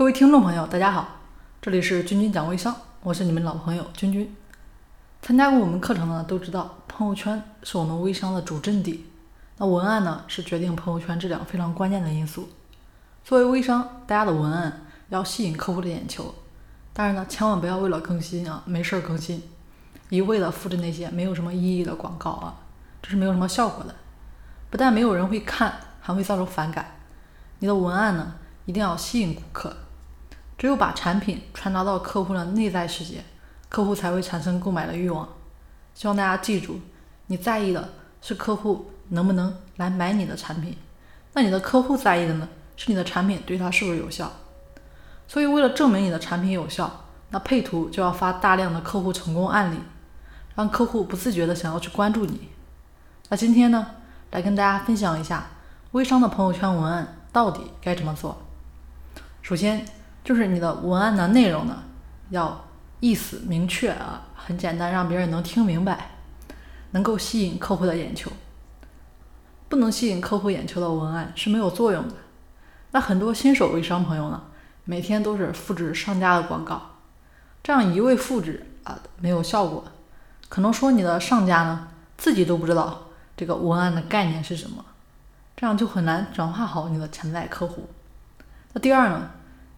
[0.00, 1.06] 各位听众朋友，大家好，
[1.60, 4.34] 这里是君君讲微商，我是你们老朋友君君。
[5.20, 9.04] 参加过我们课程的都知道，朋友圈是我们微商的主阵地。
[9.58, 12.48] 那文案呢，是决定朋友圈质量非常关键的因素。
[13.22, 16.34] 作为微商，大家的文案要吸引客户的眼球，
[16.94, 19.42] 但是呢，千万不要为了更新啊，没事儿更新，
[20.08, 22.56] 一味的复制那些没有什么意义的广告啊，
[23.02, 23.94] 这是没有什么效果的。
[24.70, 26.96] 不但没有人会看，还会造成反感。
[27.58, 29.76] 你的文案呢，一定要吸引顾客。
[30.60, 33.24] 只有把产品传达到客户的内在世界，
[33.70, 35.26] 客户才会产生购买的欲望。
[35.94, 36.78] 希望大家记住，
[37.28, 40.76] 你在意的是客户能不能来买你的产品，
[41.32, 42.46] 那你的客户在意的呢，
[42.76, 44.30] 是你的产品对他是不是有效。
[45.26, 49.78] 所以，为了证明你的产品有效，那配图就要发大量的客户成功案例，
[50.56, 52.50] 让客户不自觉的想要去关注你。
[53.30, 53.86] 那今天呢，
[54.32, 55.46] 来跟大家分享一下
[55.92, 58.42] 微商的朋友圈文案到底该怎么做。
[59.40, 59.86] 首先。
[60.22, 61.82] 就是你的文案的内容呢，
[62.30, 62.64] 要
[63.00, 66.10] 意思明确啊，很简单，让别人能听明白，
[66.90, 68.30] 能够吸引客户的眼球。
[69.68, 72.14] 不能吸引客户眼球的文案是没有作用的。
[72.90, 74.42] 那很多新手微商朋友呢，
[74.84, 76.96] 每天都是复制商家的广告，
[77.62, 79.84] 这样一味复制啊，没有效果。
[80.48, 84.84] 可能说你的上家呢，自己都不知道这个文案的概念是什么，
[85.56, 87.88] 这样就很难转化好你的潜在客户。
[88.72, 89.30] 那第二呢？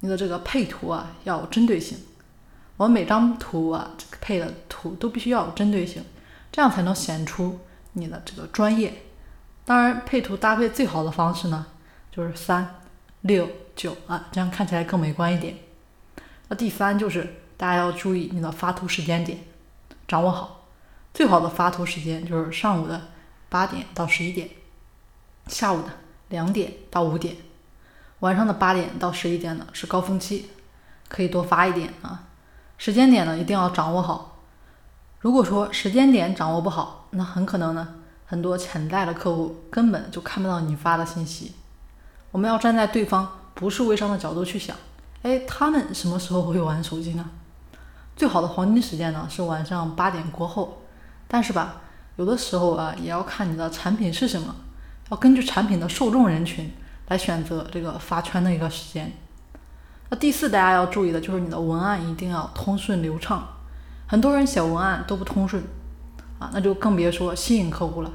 [0.00, 1.98] 你的这个配图啊要有针对性，
[2.76, 6.04] 我每张图啊这个配的图都必须要有针对性，
[6.52, 7.58] 这样才能显出
[7.94, 9.02] 你的这个专业。
[9.64, 11.66] 当然，配图搭配最好的方式呢，
[12.10, 12.80] 就是三
[13.22, 15.56] 六九啊，这样看起来更美观一点。
[16.48, 19.38] 那第三就是大家要注意你的发图时间点，
[20.06, 20.66] 掌握好。
[21.12, 23.08] 最好的发图时间就是上午的
[23.48, 24.48] 八点到十一点，
[25.48, 25.88] 下午的
[26.28, 27.36] 两点到五点。
[28.20, 30.50] 晚上的八点到十一点呢是高峰期，
[31.08, 32.24] 可以多发一点啊。
[32.76, 34.38] 时间点呢一定要掌握好。
[35.20, 37.88] 如果说时间点掌握不好，那很可能呢
[38.26, 41.54] 很多潜在的客户根本就看不到你发的信息。
[42.30, 44.76] 我们要站在对方不是微商的角度去想，
[45.22, 47.24] 哎，他们什么时候会玩手机呢？
[48.16, 50.82] 最好的黄金时间呢是晚上八点过后。
[51.28, 51.82] 但是吧，
[52.16, 54.54] 有的时候啊也要看你的产品是什么，
[55.10, 56.72] 要根据产品的受众人群。
[57.08, 59.12] 来选择这个发圈的一个时间。
[60.10, 63.46] 那第四，大家要注意的就是你的文案一定要通顺流畅。
[64.06, 65.62] 很多人写文案都不通顺
[66.38, 68.10] 啊，那就更别说吸引客户了。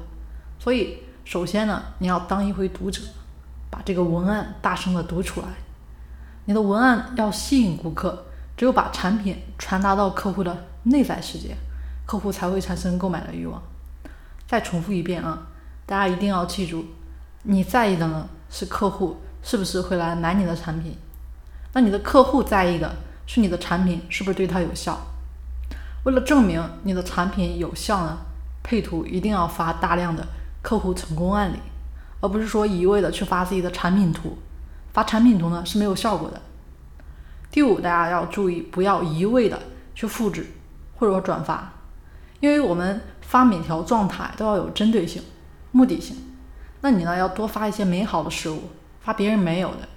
[0.58, 3.00] 所以，首先呢，你要当一回读者，
[3.70, 5.46] 把这个文案大声的读出来。
[6.46, 8.26] 你的文案要吸引顾客，
[8.56, 11.56] 只有把产品传达到客户的内在世界，
[12.06, 13.62] 客户才会产生购买的欲望。
[14.46, 15.46] 再重复一遍啊，
[15.86, 16.84] 大家一定要记住，
[17.44, 18.28] 你在意的呢。
[18.50, 20.96] 是客户是不是会来买你的产品？
[21.72, 22.94] 那你的客户在意的
[23.26, 24.96] 是你的产品是不是对他有效？
[26.04, 28.18] 为了证明你的产品有效呢，
[28.62, 30.24] 配图一定要发大量的
[30.62, 31.56] 客户成功案例，
[32.20, 34.38] 而不是说一味的去发自己的产品图。
[34.92, 36.40] 发产品图呢是没有效果的。
[37.50, 39.60] 第五，大家要注意，不要一味的
[39.96, 40.46] 去复制
[40.94, 41.72] 或者转发，
[42.38, 45.20] 因为我们发每条状态都要有针对性、
[45.72, 46.16] 目的性。
[46.84, 47.16] 那你呢？
[47.16, 48.64] 要多发一些美好的事物，
[49.00, 49.88] 发别人没有的，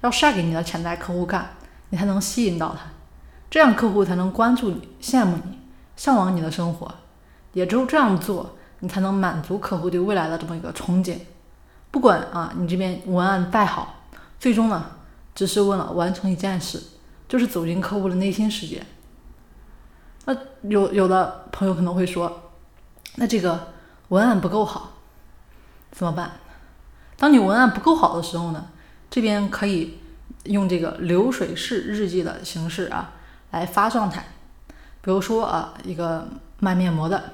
[0.00, 1.50] 要晒给你的潜在客户看，
[1.90, 2.90] 你才能吸引到他，
[3.48, 5.60] 这样客户才能关注你、羡慕你、
[5.94, 6.92] 向往你的生活。
[7.52, 11.18] 也只有这样做，你才能满足客户对未来的这么一个憧憬。
[11.92, 14.02] 不管啊，你这边文案再好，
[14.40, 14.84] 最终呢，
[15.36, 16.82] 只是为了完成一件事，
[17.28, 18.84] 就是走进客户的内心世界。
[20.24, 22.50] 那有有的朋友可能会说，
[23.14, 23.68] 那这个
[24.08, 24.90] 文案不够好。
[25.94, 26.32] 怎么办？
[27.16, 28.66] 当你文案不够好的时候呢？
[29.08, 30.00] 这边可以
[30.46, 33.12] 用这个流水式日记的形式啊
[33.52, 34.26] 来发状态。
[35.00, 36.26] 比如说啊，一个
[36.58, 37.32] 卖面膜的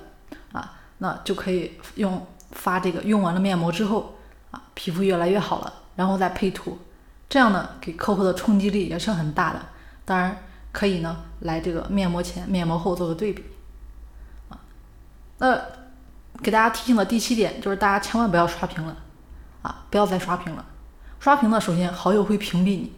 [0.53, 4.19] 啊，那就可以用发这个用完了面膜之后
[4.51, 6.79] 啊，皮肤越来越好了，然后再配图，
[7.31, 9.63] 这样呢给客户的冲击力也是很大的。
[10.05, 10.37] 当然
[10.71, 13.43] 可以呢来这个面膜前、面膜后做个对比
[14.51, 14.61] 啊，
[15.39, 15.59] 那。
[16.43, 18.97] 给大家提醒的第七点就是，大家千万不要刷屏了
[19.63, 19.85] 啊！
[19.91, 20.65] 不要再刷屏了。
[21.19, 22.93] 刷屏呢，首先好友会屏蔽你。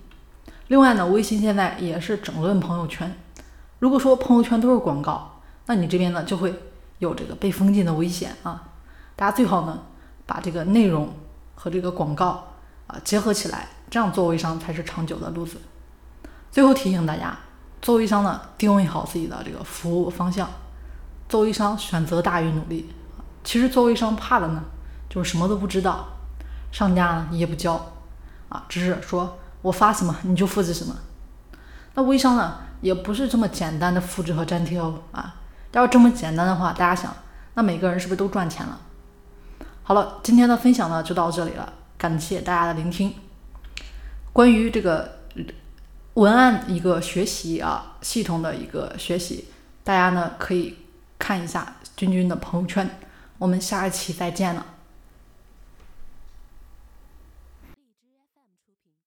[0.69, 3.15] 另外呢，微信现在也是整顿朋友圈。
[3.81, 6.55] 如果说朋友圈都是广告，那你这边呢就会
[6.99, 8.71] 有这个被封禁的危险啊！
[9.17, 9.83] 大家最好呢
[10.25, 11.13] 把这个内容
[11.57, 12.47] 和这个广告
[12.87, 15.57] 啊结合起来，这样做微商才是长久的路子。
[16.53, 17.37] 最后提醒大家，
[17.81, 20.49] 做微商呢定位好自己的这个服务方向，
[21.29, 22.89] 做微商选择大于努力。
[23.45, 24.65] 其实做微商怕的呢，
[25.09, 26.09] 就是什么都不知道，
[26.71, 27.93] 上家呢也不教，
[28.49, 30.95] 啊，只是说我发什么你就复制什么，
[31.95, 35.37] 那微商呢，也不是这么简单的复制和粘贴哦啊！
[35.73, 37.15] 要这么简单的话，大家想，
[37.55, 38.79] 那每个人是不是都赚钱了？
[39.83, 43.15] 好了，今天的分享呢就到这里了，感谢大家的聆听。
[44.33, 45.19] 关于这个
[46.15, 49.49] 文案一个学习啊，系统的一个学习，
[49.83, 50.79] 大家呢可以
[51.19, 52.89] 看一下君君的朋友圈。
[53.43, 54.65] 我们下一期再见了。